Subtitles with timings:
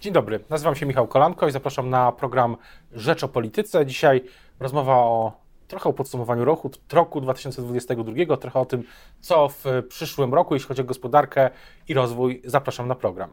[0.00, 2.56] Dzień dobry, nazywam się Michał Kolanko i zapraszam na program
[2.92, 3.86] Rzecz o Polityce.
[3.86, 4.24] Dzisiaj
[4.60, 5.32] rozmowa o
[5.68, 8.82] trochę o podsumowaniu roku, roku 2022, trochę o tym,
[9.20, 11.50] co w przyszłym roku, jeśli chodzi o gospodarkę
[11.88, 12.42] i rozwój.
[12.44, 13.30] Zapraszam na program.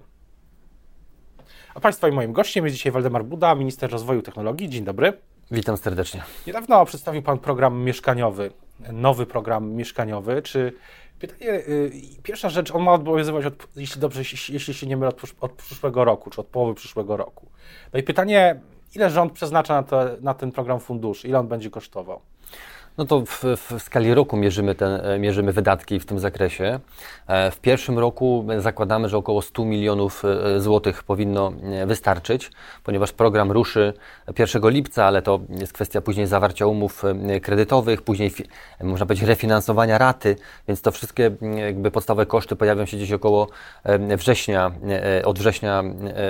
[1.76, 4.70] A Państwa i moim gościem jest dzisiaj Waldemar Buda, minister rozwoju technologii.
[4.70, 5.14] Dzień dobry.
[5.52, 6.24] Witam serdecznie.
[6.48, 8.52] Niedawno przedstawił Pan program mieszkaniowy,
[8.92, 10.42] nowy program mieszkaniowy.
[10.42, 10.74] Czy
[11.20, 11.92] pytanie, y,
[12.24, 16.06] pierwsza rzecz, on ma obowiązywać, od, jeśli dobrze, jeśli się nie mylę, od, od przyszłego
[16.06, 17.48] roku, czy od połowy przyszłego roku.
[17.94, 18.60] No i pytanie,
[18.96, 22.22] ile rząd przeznacza na, to, na ten program funduszy, ile on będzie kosztował?
[22.98, 26.80] No to w, w, skali roku mierzymy, ten, e, mierzymy wydatki w tym zakresie.
[27.28, 31.54] E, w pierwszym roku zakładamy, że około 100 milionów e, złotych powinno
[31.86, 32.52] wystarczyć,
[32.84, 33.94] ponieważ program ruszy
[34.40, 37.04] 1 lipca, ale to jest kwestia później zawarcia umów
[37.42, 38.32] kredytowych, później
[38.82, 40.36] można powiedzieć refinansowania raty,
[40.68, 43.48] więc to wszystkie jakby podstawowe koszty pojawią się gdzieś około
[44.18, 44.72] września,
[45.26, 45.84] od września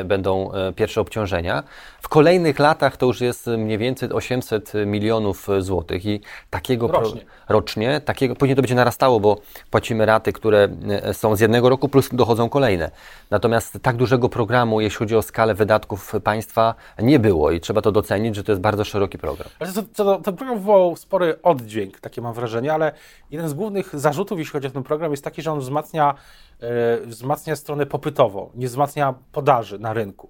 [0.06, 1.64] będą pierwsze obciążenia.
[2.02, 6.22] W kolejnych latach to już jest mniej więcej 800 milionów złotych i
[6.56, 7.22] takiego rocznie.
[7.22, 9.38] Pro, rocznie, takiego, później to będzie narastało, bo
[9.72, 12.92] płacimy raty, które e, są z jednego roku, plus dochodzą kolejne.
[13.30, 17.92] Natomiast tak dużego programu, jeśli chodzi o skalę wydatków państwa, nie było i trzeba to
[17.92, 19.50] docenić, że to jest bardzo szeroki program.
[19.60, 22.92] Ale to, to, ten program wywołał spory oddźwięk, takie mam wrażenie, ale
[23.32, 26.16] jeden z głównych zarzutów, jeśli chodzi o ten program, jest taki, że on wzmacnia,
[26.62, 26.68] yy,
[27.06, 30.30] wzmacnia stronę popytową, nie wzmacnia podaży na rynku.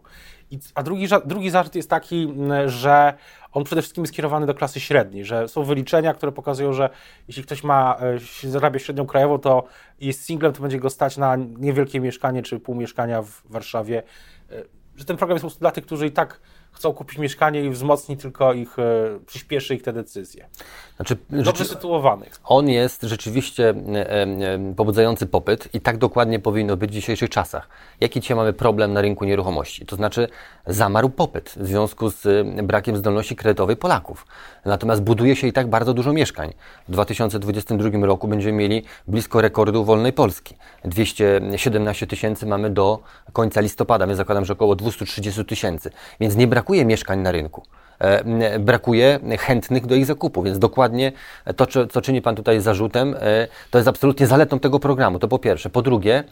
[0.76, 2.34] A drugi, drugi zarzut jest taki,
[2.66, 3.14] że
[3.52, 6.90] on przede wszystkim jest skierowany do klasy średniej, że są wyliczenia, które pokazują, że
[7.28, 7.98] jeśli ktoś ma,
[8.44, 9.64] e, zarabia średnią krajową, to
[10.00, 14.04] jest singlem, to będzie go stać na niewielkie mieszkanie czy pół mieszkania w Warszawie.
[14.52, 14.64] E,
[14.96, 16.40] że ten program jest po prostu dla tych, którzy i tak
[16.76, 20.48] chcą kupić mieszkanie i wzmocni tylko ich, e, przyspieszy ich te decyzje.
[20.96, 22.40] Znaczy, Dobrze sytuowanych.
[22.44, 27.70] On jest rzeczywiście e, e, pobudzający popyt i tak dokładnie powinno być w dzisiejszych czasach.
[28.02, 29.86] Jaki dzisiaj mamy problem na rynku nieruchomości?
[29.86, 30.28] To znaczy
[30.68, 34.26] zamarł popyt w związku z brakiem zdolności kredytowej Polaków.
[34.66, 36.54] Natomiast buduje się i tak bardzo dużo mieszkań.
[36.88, 40.56] W 2022 roku będziemy mieli blisko rekordu wolnej Polski.
[40.86, 43.00] 217 tysięcy mamy do
[43.34, 45.92] końca listopada, więc zakładam, że około 230 tysięcy.
[46.20, 47.64] Więc nie brakuje mieszkań na rynku.
[48.00, 51.12] E, brakuje chętnych do ich zakupu, więc dokładnie
[51.56, 55.20] to, co czyni Pan tutaj zarzutem, e, to jest absolutnie zaletą tego programu.
[55.20, 55.70] To po pierwsze.
[55.70, 56.24] Po drugie,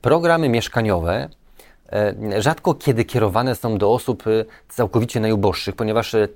[0.00, 1.28] programy mieszkaniowe
[2.38, 6.28] rzadko kiedy kierowane są do osób e, całkowicie najuboższych, ponieważ e,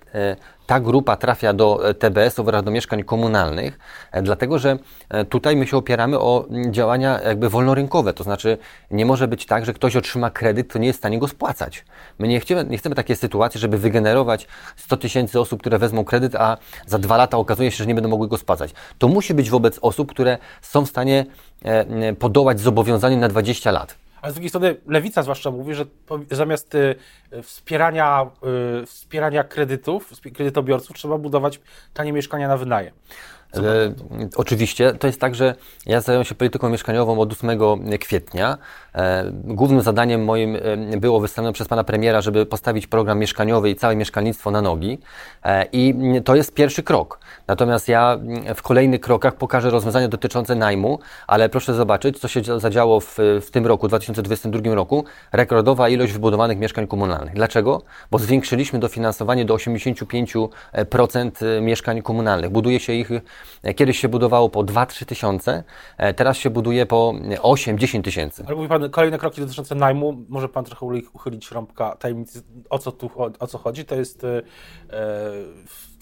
[0.66, 3.78] ta grupa trafia do TBS-ów oraz do mieszkań komunalnych,
[4.22, 4.78] dlatego że
[5.28, 8.58] tutaj my się opieramy o działania jakby wolnorynkowe, to znaczy
[8.90, 11.84] nie może być tak, że ktoś otrzyma kredyt, to nie jest w stanie go spłacać.
[12.18, 14.46] My nie chcemy, nie chcemy takiej sytuacji, żeby wygenerować
[14.76, 16.56] 100 tysięcy osób, które wezmą kredyt, a
[16.86, 18.74] za dwa lata okazuje się, że nie będą mogły go spłacać.
[18.98, 21.26] To musi być wobec osób, które są w stanie
[22.18, 24.05] podołać zobowiązaniu na 20 lat.
[24.26, 25.84] Ale z drugiej strony lewica zwłaszcza mówi, że
[26.30, 26.94] zamiast y,
[27.42, 28.30] wspierania,
[28.82, 31.60] y, wspierania kredytów, kredytobiorców, trzeba budować
[31.94, 32.94] tanie mieszkania na wynajem.
[33.54, 33.60] E,
[34.36, 34.92] oczywiście.
[34.92, 35.54] To jest tak, że
[35.86, 37.58] ja zająłem się polityką mieszkaniową od 8
[38.00, 38.58] kwietnia.
[38.94, 43.76] E, głównym zadaniem moim e, było wystawione przez pana premiera, żeby postawić program mieszkaniowy i
[43.76, 44.98] całe mieszkalnictwo na nogi.
[45.44, 47.18] E, I to jest pierwszy krok.
[47.46, 48.18] Natomiast ja
[48.54, 53.50] w kolejnych krokach pokażę rozwiązania dotyczące najmu, ale proszę zobaczyć, co się zadziało w, w
[53.50, 55.04] tym roku, 2022 roku.
[55.32, 57.34] Rekordowa ilość wybudowanych mieszkań komunalnych.
[57.34, 57.82] Dlaczego?
[58.10, 62.50] Bo zwiększyliśmy dofinansowanie do 85% mieszkań komunalnych.
[62.50, 63.10] Buduje się ich
[63.76, 65.64] Kiedyś się budowało po 2-3 tysiące,
[65.98, 68.44] e, teraz się buduje po 8-10 tysięcy.
[68.46, 72.92] Ale mówi Pan, kolejne kroki dotyczące najmu, może Pan trochę uchylić rąbka tajemnicy, o co
[72.92, 73.84] tu o co chodzi?
[73.84, 74.42] To jest e,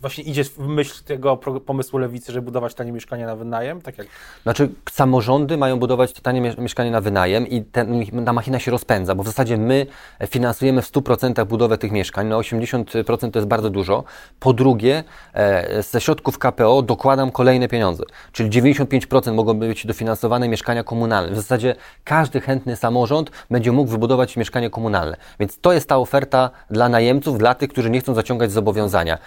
[0.04, 3.82] właśnie idzie w myśl tego pomysłu lewicy, żeby budować tanie mieszkania na wynajem?
[3.82, 4.06] Tak jak...
[4.42, 9.22] Znaczy, samorządy mają budować tanie mieszkania na wynajem i ten, ta machina się rozpędza, bo
[9.22, 9.86] w zasadzie my
[10.26, 14.04] finansujemy w 100% budowę tych mieszkań, na 80% to jest bardzo dużo.
[14.40, 15.04] Po drugie,
[15.34, 21.32] e, ze środków KPO dokładam kolejne pieniądze, czyli 95% mogą być dofinansowane mieszkania komunalne.
[21.32, 25.16] W zasadzie każdy chętny samorząd będzie mógł wybudować mieszkanie komunalne.
[25.40, 29.18] Więc to jest ta oferta dla najemców, dla tych, którzy nie chcą zaciągać zobowiązania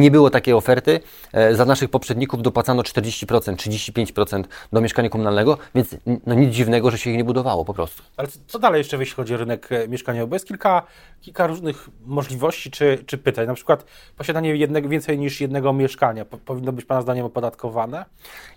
[0.00, 1.00] nie było takiej oferty.
[1.32, 6.98] E, za naszych poprzedników dopłacano 40%, 35% do mieszkania komunalnego, więc no nic dziwnego, że
[6.98, 8.02] się ich nie budowało po prostu.
[8.16, 10.26] Ale co dalej jeszcze, jeśli chodzi o rynek e, mieszkaniowy?
[10.26, 10.82] Bo jest kilka,
[11.20, 13.46] kilka różnych możliwości czy, czy pytań.
[13.46, 13.84] Na przykład
[14.16, 18.04] posiadanie jednego, więcej niż jednego mieszkania powinno być Pana zdaniem opodatkowane?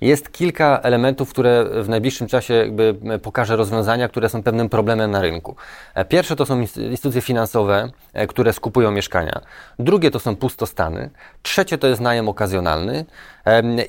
[0.01, 5.21] Jest kilka elementów, które w najbliższym czasie jakby pokażę rozwiązania, które są pewnym problemem na
[5.21, 5.55] rynku.
[5.95, 7.91] E, pierwsze to są instytucje finansowe,
[8.27, 9.41] które skupują mieszkania.
[9.79, 11.09] Drugie to są pustostany.
[11.41, 13.05] Trzecie to jest najem okazjonalny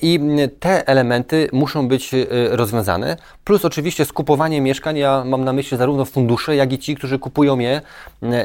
[0.02, 0.20] i
[0.60, 3.16] te elementy muszą być e, rozwiązane.
[3.44, 7.58] Plus oczywiście skupowanie mieszkań, ja mam na myśli zarówno fundusze, jak i ci, którzy kupują
[7.58, 7.80] je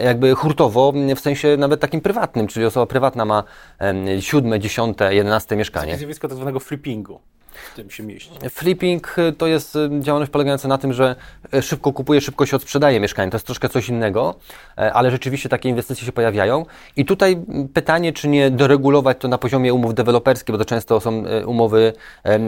[0.03, 3.43] jakby hurtowo, w sensie nawet takim prywatnym, czyli osoba prywatna ma
[4.19, 5.97] siódme, dziesiąte, jedenaste mieszkanie.
[5.97, 7.19] Zjawisko tak zwanego flippingu
[7.73, 8.31] w tym się mieści.
[8.49, 11.15] Flipping y, to jest y, działalność polegająca na tym, że
[11.53, 13.31] y, szybko kupuje, szybko się odsprzedaje mieszkanie.
[13.31, 14.35] To jest troszkę coś innego,
[14.75, 16.65] ale rzeczywiście takie inwestycje się pojawiają.
[16.95, 17.41] I tutaj
[17.73, 21.93] pytanie, czy nie doregulować to na poziomie umów deweloperskich, bo to często są umowy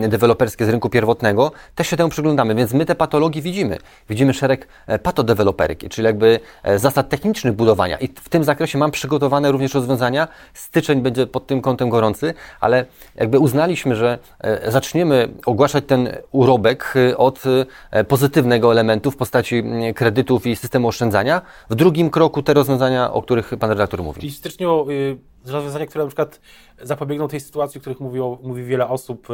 [0.09, 3.77] deweloperskie z rynku pierwotnego, też się temu przyglądamy, więc my te patologie widzimy.
[4.09, 8.91] Widzimy szereg e, patodeweloperki, czyli jakby e, zasad technicznych budowania i w tym zakresie mam
[8.91, 10.27] przygotowane również rozwiązania.
[10.53, 12.85] Styczeń będzie pod tym kątem gorący, ale
[13.15, 19.17] jakby uznaliśmy, że e, zaczniemy zaczniemy ogłaszać ten urobek y, od y, pozytywnego elementu w
[19.17, 24.03] postaci mm, kredytów i systemu oszczędzania, w drugim kroku te rozwiązania, o których pan redaktor
[24.03, 24.21] mówi.
[24.21, 26.41] Czyli w styczniu y, rozwiązania, które na przykład
[26.81, 29.27] zapobiegną tej sytuacji, o których mówi, mówi wiele osób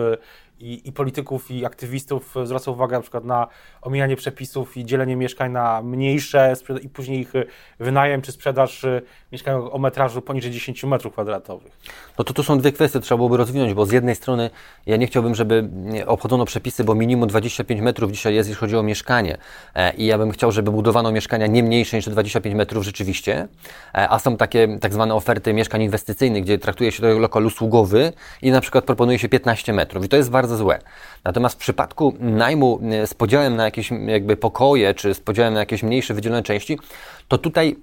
[0.60, 3.48] i, i, polityków, i aktywistów, y, zwraca uwagę na przykład na
[3.82, 7.46] omijanie przepisów i dzielenie mieszkań na mniejsze i później ich y,
[7.80, 8.86] wynajem czy sprzedaż
[9.32, 11.78] mieszkań o metrażu poniżej 10 metrów kwadratowych.
[12.18, 14.50] No to tu są dwie kwestie, trzeba byłoby rozwinąć, bo z jednej strony
[14.86, 15.70] ja nie chciałbym, żeby
[16.06, 19.38] obchodzono przepisy, bo minimum 25 metrów dzisiaj jest, jeśli chodzi o mieszkanie.
[19.76, 23.48] E, i ja bym chciał, żeby budowano mieszkania nie mniejsze niż 25 metrów rzeczywiście,
[23.96, 28.14] e, a są takie tak zwane oferty mieszkań inwestycyjnych, gdzie traktuje się to lokal usługowy
[28.42, 30.06] i na przykład proponuje się 15 metrów.
[30.06, 30.80] I to jest bardzo złe.
[31.28, 35.60] Natomiast w przypadku najmu e, z podziałem na jakieś jakby pokoje, czy z podziałem na
[35.60, 36.78] jakieś mniejsze wydzielone części,
[37.28, 37.76] to tutaj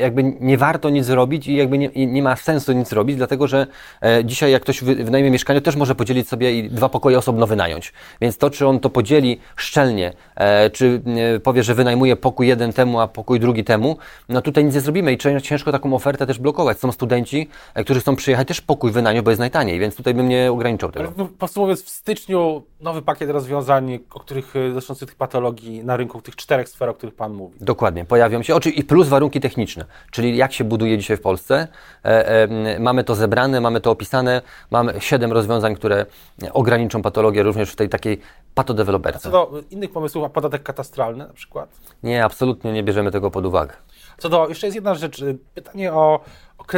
[0.00, 3.66] jakby nie warto nic zrobić i jakby nie, nie ma sensu nic robić, dlatego że
[4.02, 7.92] e, dzisiaj jak ktoś wynajmie mieszkanie, też może podzielić sobie i dwa pokoje osobno wynająć.
[8.20, 11.02] Więc to, czy on to podzieli szczelnie, e, czy
[11.42, 13.96] powie, że wynajmuje pokój jeden temu, a pokój drugi temu,
[14.28, 16.78] no tutaj nic nie zrobimy i ciężko taką ofertę też blokować.
[16.78, 20.28] Są studenci, e, którzy chcą przyjechać też pokój wynająć, bo jest najtaniej, więc tutaj bym
[20.28, 21.06] nie ograniczał tego.
[21.06, 26.36] Ale no, w styczniu nowy pakiet rozwiązań, o których dotyczących tych patologii na rynku, tych
[26.36, 27.58] czterech sfer, o których Pan mówi.
[27.60, 28.54] Dokładnie, pojawią się.
[28.54, 31.68] Oczy, i plus warunki techniczne, czyli jak się buduje dzisiaj w Polsce.
[32.04, 36.06] E, e, mamy to zebrane, mamy to opisane, mamy siedem rozwiązań, które
[36.52, 38.20] ograniczą patologię również w tej takiej
[38.54, 39.20] patodeweloperce.
[39.20, 41.68] Co do innych pomysłów, a podatek katastralny na przykład?
[42.02, 43.72] Nie, absolutnie nie bierzemy tego pod uwagę.
[44.18, 45.24] Co do, jeszcze jest jedna rzecz,
[45.54, 46.20] pytanie o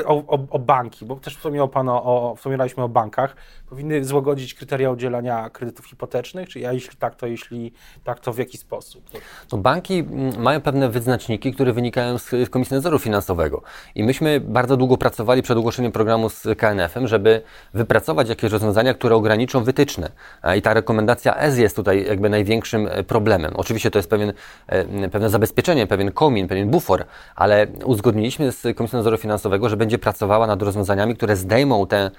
[0.07, 3.37] o, o, o, banki, bo też wspomniał Pan o, wspominaliśmy o bankach,
[3.69, 7.73] powinny złagodzić kryteria udzielania kredytów hipotecznych, czy ja jeśli tak, to jeśli
[8.05, 9.05] tak, to w jaki sposób?
[9.53, 13.63] No, banki mm, mają pewne wyznaczniki, które wynikają z Komisji Nadzoru Finansowego
[13.95, 17.43] i myśmy bardzo długo pracowali przed ogłoszeniem programu z KNF-em, żeby
[17.75, 20.11] wypracować jakieś rozwiązania, które ograniczą wytyczne
[20.57, 23.53] i ta rekomendacja S jest tutaj jakby największym e, problemem.
[23.57, 24.33] Oczywiście to jest pewien,
[24.67, 27.05] e, pewne zabezpieczenie, pewien komin, pewien bufor,
[27.37, 32.11] ale uzgodniliśmy z Komisją Nadzoru Finansowego, że będzie pracowała nad rozwiązaniami, które zdejmą te,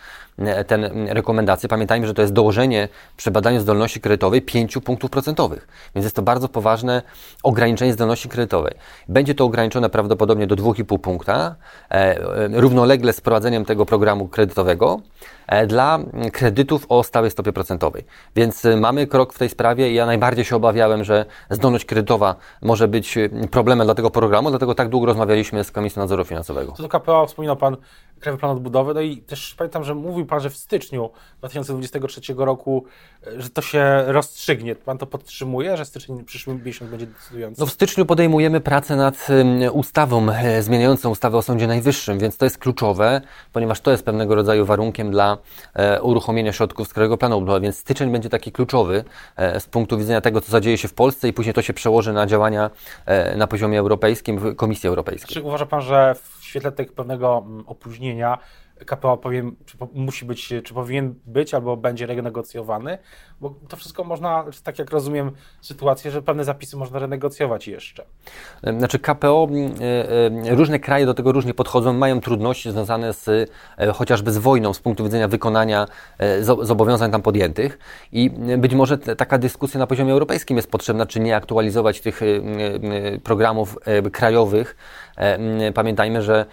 [0.67, 1.69] te rekomendacje.
[1.69, 2.87] Pamiętajmy, że to jest dołożenie
[3.17, 7.01] przy badaniu zdolności kredytowej 5 punktów procentowych, więc jest to bardzo poważne
[7.43, 8.73] ograniczenie zdolności kredytowej.
[9.07, 11.55] Będzie to ograniczone prawdopodobnie do 2,5 punkta,
[11.91, 14.99] e, e, równolegle z prowadzeniem tego programu kredytowego.
[15.49, 15.99] E, dla
[16.33, 18.05] kredytów o stałej stopie procentowej.
[18.35, 22.35] Więc e, mamy krok w tej sprawie i ja najbardziej się obawiałem, że zdolność kredytowa
[22.61, 26.71] może być e, problemem dla tego programu, dlatego tak długo rozmawialiśmy z Komisją Nadzoru Finansowego.
[26.71, 27.77] Co do KPO wspominał Pan
[28.19, 32.85] Krajowy Plan Odbudowy, no i też pamiętam, że mówił Pan, że w styczniu 2023 roku,
[33.37, 34.75] że to się rozstrzygnie.
[34.75, 37.61] Pan to podtrzymuje, że styczeń przyszły miesiąc będzie decydujący?
[37.61, 39.27] No w styczniu podejmujemy pracę nad
[39.73, 40.27] ustawą
[40.59, 43.21] zmieniającą ustawę o Sądzie Najwyższym, więc to jest kluczowe,
[43.53, 45.37] ponieważ to jest pewnego rodzaju warunkiem dla
[45.73, 49.03] E, uruchomienia środków z Krajowego Planu Odbudowy, więc styczeń będzie taki kluczowy
[49.35, 52.13] e, z punktu widzenia tego, co zadzieje się w Polsce i później to się przełoży
[52.13, 52.69] na działania
[53.05, 55.33] e, na poziomie europejskim, w Komisji Europejskiej.
[55.33, 58.37] Czy uważa Pan, że w świetle tego pewnego mm, opóźnienia
[58.85, 62.97] KPO powiem, czy musi być, czy powinien być, albo będzie renegocjowany,
[63.41, 65.31] bo to wszystko można, tak jak rozumiem
[65.61, 68.05] sytuację, że pewne zapisy można renegocjować jeszcze.
[68.77, 69.47] Znaczy KPO,
[70.49, 74.79] różne kraje do tego różnie podchodzą, mają trudności związane z e, chociażby z wojną z
[74.79, 75.85] punktu widzenia wykonania
[76.17, 77.79] e, zobowiązań tam podjętych
[78.11, 82.21] i być może taka dyskusja na poziomie europejskim jest potrzebna, czy nie aktualizować tych
[83.23, 84.75] programów e, krajowych.
[85.73, 86.45] Pamiętajmy, że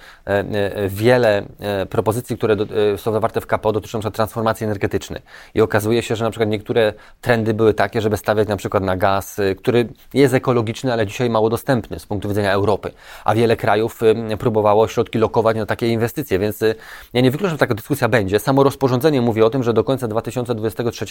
[0.89, 1.47] wiele
[1.91, 2.57] propozycji, które
[2.97, 5.23] są zawarte w KPO dotyczą transformacji energetycznej
[5.55, 6.76] i okazuje się, że na przykład niektóre
[7.21, 11.31] trendy były takie, żeby stawiać na przykład na gaz, y, który jest ekologiczny, ale dzisiaj
[11.31, 12.91] mało dostępny z punktu widzenia Europy.
[13.25, 16.75] A wiele krajów y, próbowało środki lokować na takie inwestycje, więc y,
[17.13, 18.39] ja nie wykluczam, że taka dyskusja będzie.
[18.39, 21.07] Samo rozporządzenie mówi o tym, że do końca 2023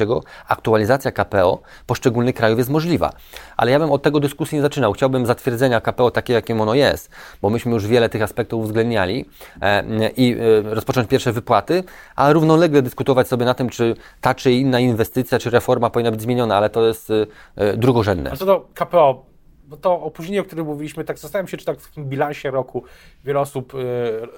[0.48, 3.14] aktualizacja KPO poszczególnych krajów jest możliwa.
[3.58, 4.94] Ale ja bym od tego dyskusji nie zaczynał.
[4.94, 9.26] Chciałbym zatwierdzenia KPO takie, jakim ono jest, bo myśmy już wiele tych aspektów uwzględniali
[9.62, 9.84] e,
[10.18, 11.84] i rozpocząć pierwsze wypłaty,
[12.16, 16.22] a równolegle dyskutować sobie na tym, czy ta czy inna inwestycja, czy reforma powinna być
[16.22, 17.28] zmieniona, ale to jest y,
[17.62, 18.32] y, drugorzędne.
[18.32, 19.26] A co do KPO,
[19.68, 22.84] bo to opóźnienie, o którym mówiliśmy, tak zastanawiam się, czy tak w takim bilansie roku
[23.24, 23.78] wiele osób y,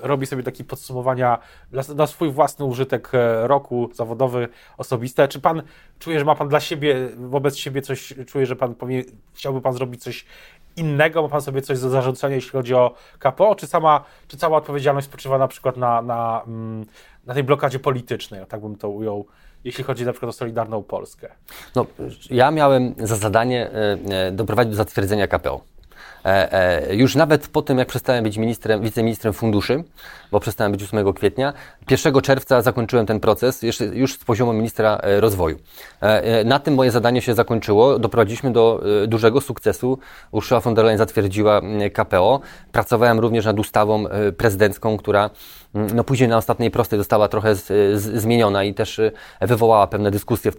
[0.02, 1.38] robi sobie takie podsumowania
[1.72, 3.12] dla, na swój własny użytek
[3.44, 4.48] roku zawodowy,
[4.78, 5.28] osobiste.
[5.28, 5.62] Czy pan
[6.00, 8.76] czuje, że ma pan dla siebie, wobec siebie coś, czuje, że pan
[9.34, 10.26] chciałby pan zrobić coś
[10.78, 11.22] innego?
[11.22, 15.08] Ma pan sobie coś do zarzucenia, jeśli chodzi o KPO, czy sama, czy cała odpowiedzialność
[15.08, 16.86] spoczywa na przykład na, na, mm,
[17.26, 19.26] na tej blokadzie politycznej, tak bym to ujął,
[19.64, 21.30] jeśli chodzi na przykład o Solidarną Polskę?
[21.76, 21.86] No,
[22.30, 23.98] ja miałem za zadanie e,
[24.28, 25.62] e, doprowadzić do zatwierdzenia KPO.
[26.26, 29.84] E, już nawet po tym, jak przestałem być ministrem, wiceministrem funduszy,
[30.32, 31.54] bo przestałem być 8 kwietnia,
[31.90, 33.62] 1 czerwca zakończyłem ten proces
[33.94, 35.58] już z poziomu ministra rozwoju.
[36.46, 38.00] Na tym moje zadanie się zakończyło.
[38.00, 40.00] Doprowadziliśmy do dużego sukcesu.
[40.32, 41.62] Ursula von der Leyen zatwierdziła
[41.94, 42.40] KPO.
[42.72, 44.04] Pracowałem również nad ustawą
[44.38, 47.66] prezydencką, która Mm, no później na ostatniej prostej została trochę z,
[48.02, 50.52] z, zmieniona i też y, wywołała pewne dyskusje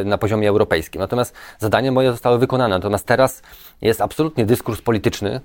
[0.00, 1.00] y, na poziomie europejskim.
[1.00, 2.74] Natomiast zadanie moje zostało wykonane.
[2.76, 3.42] Natomiast teraz
[3.82, 5.40] jest absolutnie dyskurs polityczny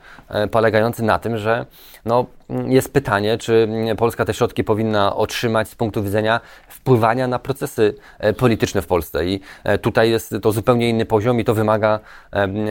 [0.51, 1.65] polegający na tym, że
[2.05, 2.25] no,
[2.67, 8.33] jest pytanie, czy Polska te środki powinna otrzymać z punktu widzenia wpływania na procesy e,
[8.33, 9.25] polityczne w Polsce.
[9.25, 11.99] I e, tutaj jest to zupełnie inny poziom i to wymaga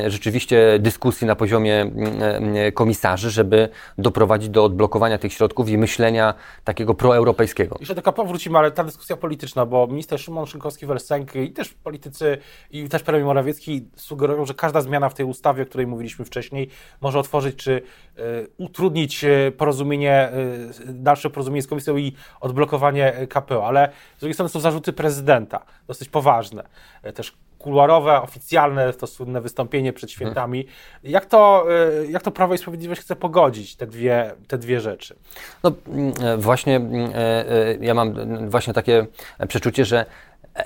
[0.06, 1.90] rzeczywiście dyskusji na poziomie
[2.74, 7.76] komisarzy, żeby doprowadzić do odblokowania tych środków i myślenia takiego proeuropejskiego.
[7.80, 12.38] Jeszcze do KPO wrócimy, ale ta dyskusja polityczna, bo minister Szymon Szynkowski-Welsenk i też politycy
[12.70, 16.68] i też premier Morawiecki sugerują, że każda zmiana w tej ustawie, o której mówiliśmy wcześniej,
[17.00, 17.82] może otworzyć czy
[18.18, 19.24] y, utrudnić
[19.64, 20.28] porozumienie,
[20.88, 25.64] y, dalsze porozumienie z komisją i odblokowanie KPO, ale z drugiej strony są zarzuty prezydenta,
[25.86, 26.64] dosyć poważne,
[27.02, 30.16] e, też kuluarowe, oficjalne, to słynne wystąpienie przed mhm.
[30.16, 30.66] świętami.
[31.02, 31.66] Jak to,
[32.02, 35.16] y, jak to Prawo i Sprawiedliwość chce pogodzić te dwie, te dwie rzeczy?
[35.62, 38.14] No mm, e, właśnie mm, e, ja mam
[38.50, 39.06] właśnie takie
[39.48, 40.06] przeczucie, że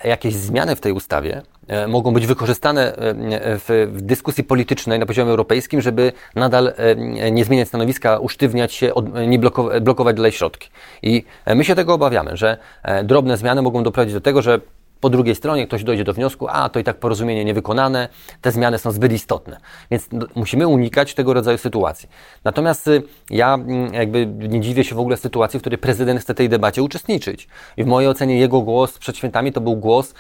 [0.05, 3.15] jakieś zmiany w tej ustawie e, mogą być wykorzystane e,
[3.59, 8.93] w, dyskusji politycznej na poziomie europejskim, żeby nadal e, nie zmieniać stanowiska, usztywniać się,
[9.29, 9.39] nie
[9.81, 10.69] blokować dalej środki.
[11.03, 12.59] I my się tego obawiamy, że
[13.05, 14.61] drobne zmiany mogą doprowadzić do tego, że
[15.01, 18.09] po drugiej stronie ktoś dojdzie do wniosku, a to i tak porozumienie niewykonane,
[18.41, 19.57] te zmiany są zbyt istotne.
[19.91, 22.09] Więc no, musimy unikać tego rodzaju sytuacji.
[22.45, 26.35] Natomiast y, ja mm, jakby nie dziwię się w ogóle sytuacji, w której prezydent chce
[26.35, 27.49] tej debacie uczestniczyć.
[27.77, 30.15] I w mojej ocenie jego głos przed świętami to był głos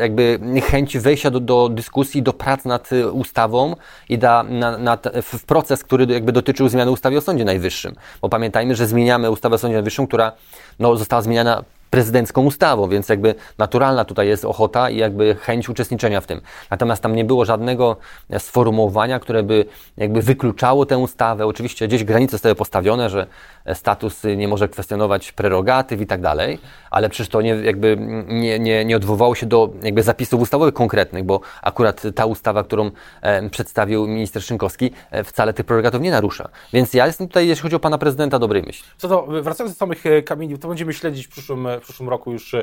[0.00, 3.76] jakby chęci wejścia do, do dyskusji, do prac nad y, ustawą
[4.08, 7.94] i da, na, w proces, który jakby dotyczył zmiany ustawy o Sądzie Najwyższym.
[8.22, 10.32] Bo pamiętajmy, że zmieniamy ustawę o Sądzie Najwyższym, która
[10.78, 16.20] no, została zmieniana prezydencką ustawą, więc jakby naturalna tutaj jest ochota i jakby chęć uczestniczenia
[16.20, 16.40] w tym.
[16.70, 17.96] Natomiast tam nie było żadnego
[18.38, 19.64] sformułowania, które by
[19.96, 21.46] jakby wykluczało tę ustawę.
[21.46, 23.26] Oczywiście gdzieś granice zostały postawione, że
[23.74, 26.58] status nie może kwestionować prerogatyw i tak dalej,
[26.90, 27.96] ale przecież to nie, jakby
[28.28, 32.90] nie, nie, nie odwołało się do jakby zapisów ustawowych konkretnych, bo akurat ta ustawa, którą
[33.22, 36.48] e, przedstawił minister Szynkowski, e, wcale tych prerogatyw nie narusza.
[36.72, 38.88] Więc ja jestem tutaj, jeśli chodzi o pana prezydenta, dobrej myśli.
[38.98, 42.32] Co do, wracając do samych e, kamieni, to będziemy śledzić w przyszłym, w przyszłym roku
[42.32, 42.54] już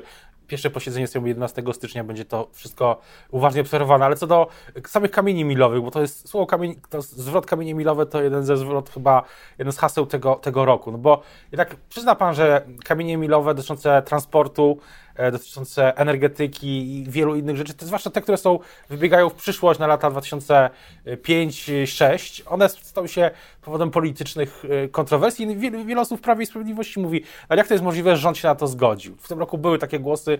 [0.47, 3.01] pierwsze posiedzenie Sejmu 11 stycznia będzie to wszystko
[3.31, 4.47] uważnie obserwowane, ale co do
[4.87, 8.57] samych kamieni milowych, bo to jest słowo kamień, to zwrot kamienie milowe to jeden ze
[8.57, 9.23] zwrot chyba,
[9.57, 14.01] jeden z haseł tego, tego roku, no bo jednak przyzna Pan, że kamienie milowe dotyczące
[14.01, 14.79] transportu,
[15.17, 19.79] E, dotyczące energetyki i wielu innych rzeczy, to zwłaszcza te, które są, wybiegają w przyszłość
[19.79, 25.57] na lata 2005-2006, one stały się powodem politycznych e, kontrowersji.
[25.57, 28.37] Wiele, wiele osób w Prawie i Sprawiedliwości mówi, ale jak to jest możliwe, że rząd
[28.37, 29.15] się na to zgodził?
[29.19, 30.37] W tym roku były takie głosy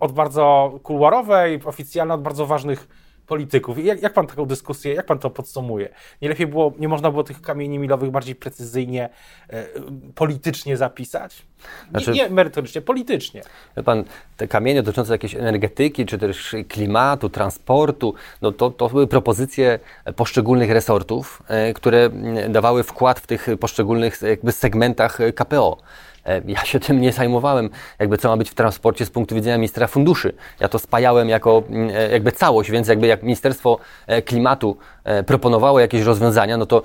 [0.00, 2.88] od bardzo kuluarowej, oficjalne, od bardzo ważnych
[3.32, 3.84] polityków.
[3.84, 5.88] Jak, jak pan taką dyskusję, jak pan to podsumuje?
[6.22, 9.08] Nie lepiej było, nie można było tych kamieni milowych bardziej precyzyjnie,
[9.50, 9.66] e,
[10.14, 11.42] politycznie zapisać?
[11.90, 13.42] Znaczy, nie, nie merytorycznie, politycznie.
[13.76, 14.04] Wie pan,
[14.36, 19.78] te kamienie dotyczące jakiejś energetyki, czy też klimatu, transportu, no to, to były propozycje
[20.16, 22.10] poszczególnych resortów, e, które
[22.48, 25.78] dawały wkład w tych poszczególnych jakby segmentach KPO.
[26.26, 29.58] E, ja się tym nie zajmowałem, jakby co ma być w transporcie z punktu widzenia
[29.58, 30.32] ministra funduszy.
[30.60, 34.76] Ja to spajałem jako mm, e, jakby całość, więc jakby jak Ministerstwo e, Klimatu
[35.26, 36.82] proponowało jakieś rozwiązania, no to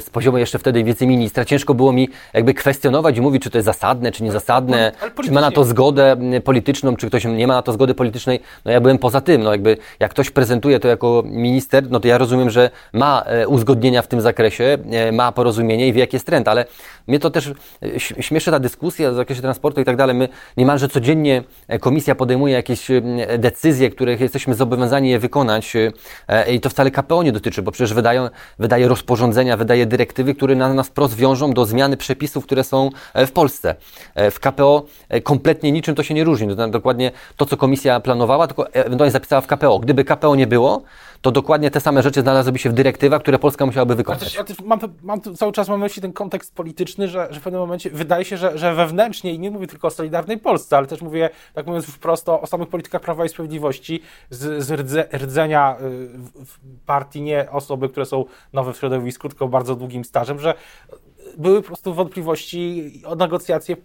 [0.00, 3.66] z poziomu jeszcze wtedy wiceministra ciężko było mi jakby kwestionować i mówić, czy to jest
[3.66, 4.92] zasadne, czy niezasadne,
[5.24, 8.40] czy ma na to zgodę polityczną, czy ktoś nie ma na to zgody politycznej.
[8.64, 12.08] No ja byłem poza tym, no jakby jak ktoś prezentuje to jako minister, no to
[12.08, 14.78] ja rozumiem, że ma uzgodnienia w tym zakresie,
[15.12, 16.64] ma porozumienie i wie, jaki jest trend, ale
[17.06, 17.52] mnie to też
[17.98, 20.16] śmieszy ta dyskusja w zakresie transportu i tak dalej.
[20.16, 23.02] My niemalże codziennie e, komisja podejmuje jakieś e,
[23.38, 27.94] decyzje, których jesteśmy zobowiązani je wykonać e, i to wcale KPO nie dotyczy, bo przecież
[27.94, 28.28] wydają,
[28.58, 33.32] wydaje rozporządzenia, wydaje dyrektywy, które na nas wprost wiążą do zmiany przepisów, które są w
[33.32, 33.74] Polsce.
[34.16, 34.86] W KPO
[35.22, 36.48] kompletnie niczym to się nie różni.
[36.70, 39.78] Dokładnie to, co komisja planowała, tylko ewentualnie zapisała w KPO.
[39.78, 40.82] Gdyby KPO nie było,
[41.22, 44.20] to dokładnie te same rzeczy znalazłyby się w dyrektywach, które Polska musiałaby wykonać.
[44.20, 47.60] Też, też mam, mam cały czas mam myśli ten kontekst polityczny, że, że w pewnym
[47.60, 51.02] momencie wydaje się, że, że wewnętrznie, i nie mówię tylko o Solidarnej Polsce, ale też
[51.02, 55.76] mówię, tak mówiąc już prosto, o samych politykach Prawa i Sprawiedliwości, z, z rdze, rdzenia
[55.80, 56.08] y,
[56.44, 60.54] w partii nie osoby, które są nowe w środowisku, tylko bardzo długim stażem, że
[61.38, 63.76] były po prostu wątpliwości o negocjacje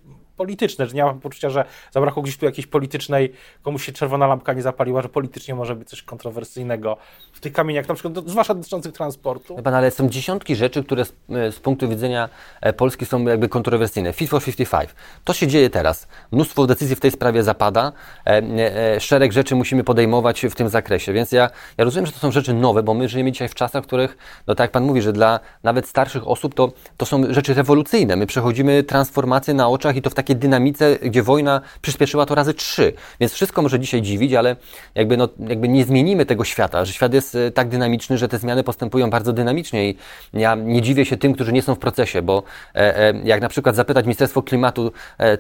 [0.43, 4.53] polityczne, że nie mam poczucia, że zabrakło gdzieś tu jakiejś politycznej, komuś się czerwona lampka
[4.53, 6.97] nie zapaliła, że politycznie może być coś kontrowersyjnego
[7.33, 9.55] w tych kamieniach, na przykład, zwłaszcza dotyczących transportu.
[9.63, 12.29] Pan, ale są dziesiątki rzeczy, które z, e, z, punktu widzenia
[12.62, 14.13] e, Polski są jakby kontrowersyjne.
[14.13, 14.89] Fit for 55.
[15.23, 16.07] To się dzieje teraz.
[16.31, 17.91] Mnóstwo decyzji w tej sprawie zapada.
[18.25, 22.31] E, szereg rzeczy musimy podejmować w tym zakresie, więc ja, ja rozumiem, że to są
[22.31, 25.01] rzeczy nowe, bo my żyjemy dzisiaj w czasach, w których, no tak jak Pan mówi,
[25.01, 28.15] że dla nawet starszych osób to, to są rzeczy rewolucyjne.
[28.15, 32.53] My przechodzimy transformację na oczach i to w takiej dynamice, gdzie wojna przyspieszyła to razy
[32.53, 32.93] trzy.
[33.19, 34.55] Więc wszystko może dzisiaj dziwić, ale
[34.95, 38.37] jakby, no, jakby nie zmienimy tego świata, że świat jest e, tak dynamiczny, że te
[38.37, 39.97] zmiany postępują bardzo dynamicznie i
[40.33, 42.43] ja nie dziwię się tym, którzy nie są w procesie, bo
[42.75, 44.91] e, e, jak na przykład zapytać Ministerstwo Klimatu,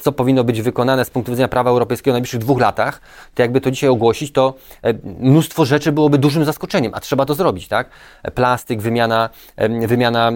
[0.01, 3.01] co powinno być wykonane z punktu widzenia prawa europejskiego w najbliższych dwóch latach,
[3.35, 4.53] to jakby to dzisiaj ogłosić, to
[5.19, 7.89] mnóstwo rzeczy byłoby dużym zaskoczeniem, a trzeba to zrobić, tak?
[8.35, 9.29] Plastyk, wymiana,
[9.87, 10.31] wymiana,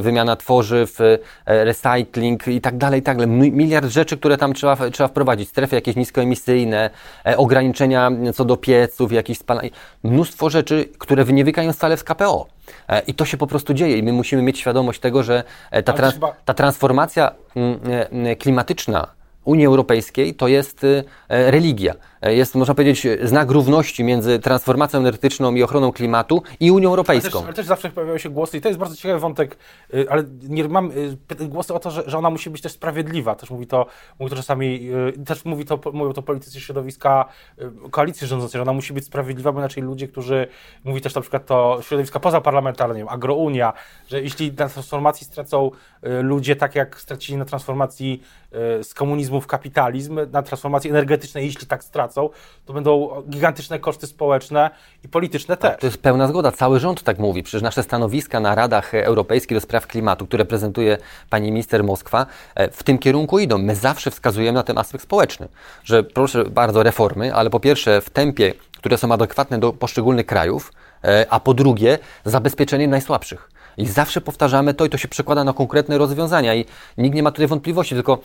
[0.00, 0.98] wymiana tworzyw,
[1.46, 3.52] recycling i tak dalej, i tak dalej.
[3.52, 5.48] Miliard rzeczy, które tam trzeba, trzeba wprowadzić.
[5.48, 6.90] Strefy jakieś niskoemisyjne,
[7.26, 9.70] e, ograniczenia co do pieców, jakieś spalania.
[10.02, 12.46] Mnóstwo rzeczy, które nie wynikają wcale z KPO.
[12.88, 15.82] E, I to się po prostu dzieje i my musimy mieć świadomość tego, że e,
[15.82, 16.14] ta, trans
[16.44, 19.06] ta transformacja mm, klimatyczna
[19.44, 20.86] Unii Europejskiej to jest
[21.28, 21.94] religia.
[22.22, 27.38] E, jest, można powiedzieć, znak równości między transformacją energetyczną i ochroną klimatu i Unią Europejską.
[27.38, 29.56] Ale też, ale też zawsze pojawiają się głosy, i to jest bardzo ciekawy wątek,
[29.94, 33.34] y, ale nie mam y, głosy o to, że, że ona musi być też sprawiedliwa.
[33.34, 33.86] Też mówi to,
[34.18, 37.24] mówi to czasami, y, też mówi to, mówią to politycy środowiska
[37.90, 40.48] koalicji rządzącej, że ona musi być sprawiedliwa, bo inaczej ludzie, którzy,
[40.84, 43.72] mówi też na przykład to środowiska pozaparlamentarne, nie wiem, agrounia,
[44.08, 45.70] że jeśli na transformacji stracą
[46.02, 48.22] ludzie tak, jak stracili na transformacji
[48.82, 52.07] z komunizmu w kapitalizm, na transformacji energetycznej, jeśli tak stracą,
[52.66, 54.70] to będą gigantyczne koszty społeczne
[55.04, 55.80] i polityczne też.
[55.80, 56.52] To jest pełna zgoda.
[56.52, 57.42] Cały rząd tak mówi.
[57.42, 60.98] Przecież nasze stanowiska na Radach Europejskich do spraw klimatu, które prezentuje
[61.30, 63.58] pani minister Moskwa, e, w tym kierunku idą.
[63.58, 65.48] My zawsze wskazujemy na ten aspekt społeczny,
[65.84, 70.72] że proszę bardzo reformy, ale po pierwsze w tempie, które są adekwatne do poszczególnych krajów,
[71.04, 73.50] e, a po drugie zabezpieczenie najsłabszych.
[73.76, 76.64] I zawsze powtarzamy to i to się przekłada na konkretne rozwiązania i
[76.98, 78.18] nikt nie ma tutaj wątpliwości, tylko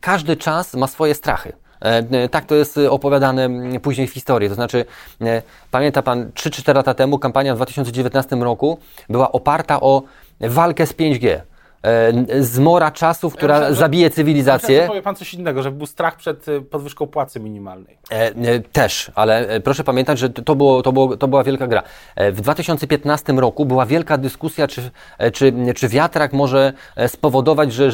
[0.00, 1.52] każdy czas ma swoje strachy.
[1.82, 3.48] E, e, tak to jest opowiadane
[3.82, 4.48] później w historii.
[4.48, 4.84] To znaczy,
[5.20, 10.02] e, pamięta Pan, 3-4 lata temu kampania w 2019 roku była oparta o
[10.40, 11.40] walkę z 5G.
[11.82, 14.76] E, zmora czasów, która ja myślę, zabije cywilizację.
[14.76, 17.98] Ja powie Pan coś innego, że był strach przed e, podwyżką płacy minimalnej.
[18.10, 21.82] E, też, ale proszę pamiętać, że to, było, to, było, to była wielka gra.
[22.16, 24.90] W 2015 roku była wielka dyskusja, czy,
[25.32, 26.72] czy, czy wiatrak może
[27.06, 27.90] spowodować, że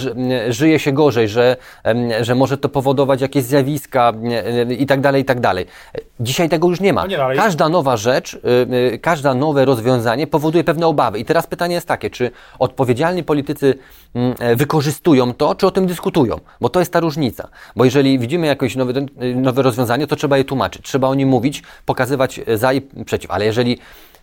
[0.49, 1.57] żyje się gorzej, że,
[2.20, 4.12] że może to powodować jakieś zjawiska
[4.79, 5.01] i tak
[6.20, 7.00] Dzisiaj tego już nie ma.
[7.00, 8.38] No nie, Każda nowa rzecz,
[9.02, 11.18] każde nowe rozwiązanie powoduje pewne obawy.
[11.18, 13.79] I teraz pytanie jest takie, czy odpowiedzialni politycy
[14.38, 17.48] e, wykorzystują to, czy o tym dyskutują, bo to jest ta różnica.
[17.76, 18.92] Bo jeżeli widzimy jakieś nowe,
[19.35, 23.31] nowe rozwiązanie, to trzeba je tłumaczyć, trzeba o nim mówić, pokazywać za i przeciw.
[23.31, 23.79] Ale jeżeli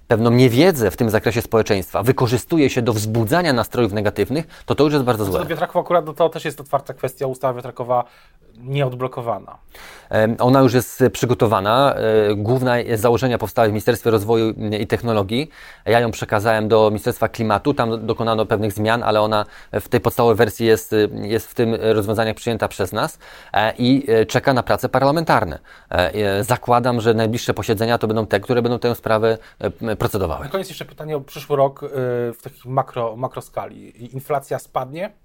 [0.08, 4.94] pewną niewiedzę w tym zakresie społeczeństwa wykorzystuje się do wzbudzania nastrojów negatywnych, to to już
[4.94, 5.34] jest bardzo złe.
[5.34, 8.04] Co do wiatraków akurat no to też jest otwarta kwestia, ustawa wiatrakowa
[8.58, 9.58] nieodblokowana.
[10.40, 11.96] Ona już jest przygotowana.
[11.96, 15.50] E, główne założenia powstały w Ministerstwie Rozwoju i Technologii.
[15.86, 17.74] Ja ją przekazałem do Ministerstwa Klimatu.
[17.74, 22.36] Tam dokonano pewnych zmian, ale ona w tej podstawowej wersji jest, jest w tym rozwiązaniach
[22.36, 23.20] przyjęta przez nas
[23.54, 25.60] e, i e, czeka na prace parlamentarne.
[26.42, 29.38] Zakładam, że najbliższe posiedzenia to będą te, które będą tę sprawę
[30.00, 30.46] procedowały.
[30.46, 31.82] Na koniec jeszcze pytanie o przyszły rok
[32.34, 34.14] w takiej makro, makroskali.
[34.14, 35.23] Inflacja spadnie?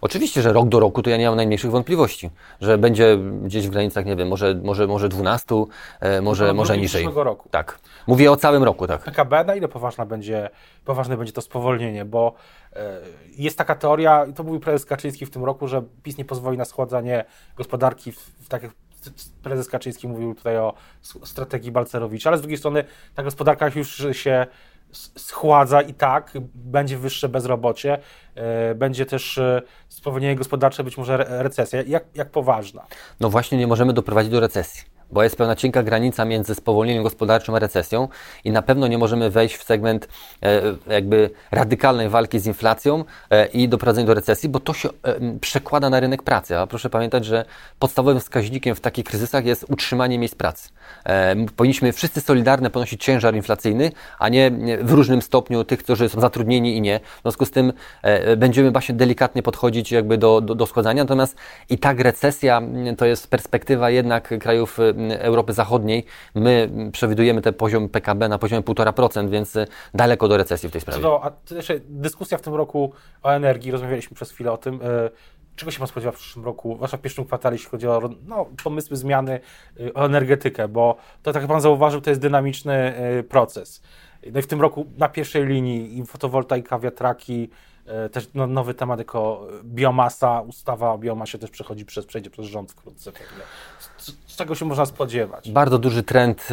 [0.00, 3.70] Oczywiście, że rok do roku to ja nie mam najmniejszych wątpliwości, że będzie gdzieś w
[3.70, 5.54] granicach, nie wiem, może, może, może 12,
[6.00, 7.08] e, może, No, może niżej.
[7.14, 7.48] roku.
[7.48, 7.78] Tak.
[8.06, 9.02] Mówię o całym roku, tak.
[9.02, 10.50] PKB, na ile poważna będzie,
[10.84, 12.34] poważne będzie to spowolnienie, bo
[12.72, 13.00] e,
[13.36, 16.58] jest taka teoria, i to mówił prezes Kaczyński w tym roku, że PiS nie pozwoli
[16.58, 17.24] na schładzanie
[17.56, 18.72] gospodarki, w, w tak jak
[19.42, 20.74] prezes Kaczyński mówił tutaj o
[21.24, 24.46] strategii Balcerowicza, ale z drugiej strony ta gospodarka już się
[24.92, 27.98] schładza i tak, będzie wyższe bezrobocie,
[28.34, 31.82] e, będzie też e, spowolnienie gospodarcze, być może re- recesja.
[31.82, 32.86] Jak, jak poważna?
[33.20, 37.54] No właśnie nie możemy doprowadzić do recesji, bo jest pewna cienka granica między spowolnieniem gospodarczym
[37.54, 38.08] a recesją
[38.44, 40.08] i na pewno nie możemy wejść w segment
[40.42, 44.92] e, jakby radykalnej walki z inflacją e, i doprowadzenia do recesji, bo to się e,
[45.40, 46.58] przekłada na rynek pracy.
[46.58, 47.44] A proszę pamiętać, że
[47.78, 50.68] podstawowym wskaźnikiem w takich kryzysach jest utrzymanie miejsc pracy.
[51.56, 54.50] Powinniśmy wszyscy solidarnie ponosić ciężar inflacyjny, a nie
[54.82, 57.00] w różnym stopniu tych, którzy są zatrudnieni i nie.
[57.18, 57.72] W związku z tym
[58.36, 61.36] będziemy właśnie delikatnie podchodzić jakby do, do, do składania, natomiast
[61.70, 62.62] i tak recesja
[62.98, 64.78] to jest perspektywa jednak krajów
[65.18, 66.04] Europy Zachodniej.
[66.34, 70.80] My przewidujemy ten poziom PKB na poziomie 1,5%, więc e, daleko do recesji w tej
[70.80, 71.02] sprawie.
[71.02, 74.80] do, a to jeszcze dyskusja w tym roku o energii, rozmawialiśmy przez chwilę o tym.
[74.82, 75.10] e,
[75.56, 78.46] Czego się Pan spodziewa w przyszłym roku, zwłaszcza w pierwszym kwartale, jeśli chodzi o no,
[78.64, 79.40] pomysły, zmiany,
[79.80, 82.94] y, o energetykę, bo to, tak jak Pan zauważył, to jest dynamiczny
[83.28, 83.82] proces.
[84.32, 87.50] No i w tym roku na pierwszej linii i fotowoltaika, wiatraki,
[88.12, 92.72] też no, nowy temat jako biomasa, ustawa o biomasie też przechodzi przez, przejdzie przez rząd
[92.72, 93.12] wkrótce.
[94.08, 95.50] Z, czego się można spodziewać?
[95.50, 96.48] Bardzo duży trend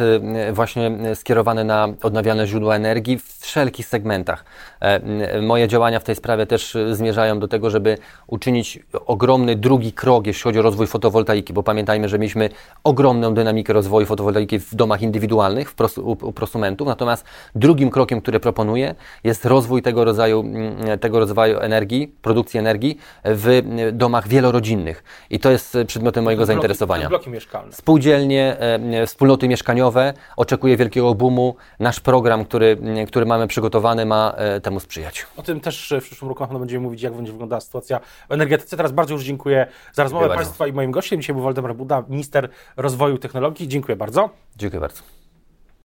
[0.48, 4.44] e, właśnie e, skierowany na odnawialne źródła energii w wszelkich segmentach.
[4.80, 9.92] E, Moje działania w tej sprawie też e, zmierzają do tego, żeby uczynić ogromny drugi
[9.92, 12.50] krok, jeśli chodzi o rozwój fotowoltaiki, bo pamiętajmy, że mieliśmy
[12.84, 19.44] ogromną dynamikę rozwoju fotowoltaiki w domach indywidualnych, u, prosumentów, natomiast drugim krokiem, który proponuję, jest
[19.44, 20.44] rozwój tego rodzaju,
[21.00, 25.04] tego rodzaju energii, produkcji energii w domach wielorodzinnych.
[25.30, 27.08] I to jest przedmiotem mojego Bloki- zainteresowania.
[27.08, 27.72] Bloki mieszkalne.
[27.72, 31.56] Spółdzielnie, e, wspólnoty mieszkaniowe, oczekuje wielkiego boomu.
[31.80, 32.78] Nasz program, który,
[33.08, 35.26] który mamy przygotowany, ma e, temu sprzyjać.
[35.36, 38.32] O tym też w przyszłym roku na pewno będziemy mówić, jak będzie wyglądała sytuacja w
[38.32, 38.76] energetyce.
[38.76, 40.44] Teraz bardzo już dziękuję za rozmowę bardzo.
[40.44, 41.20] Państwa i moim gościem.
[41.20, 43.68] Dzisiaj był Waldemar Buda, minister rozwoju technologii.
[43.68, 44.30] Dziękuję bardzo.
[44.56, 45.15] Dziękuję bardzo.